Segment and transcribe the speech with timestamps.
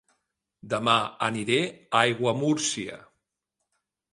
[0.71, 0.95] Dema
[1.27, 2.99] aniré a Aiguamúrcia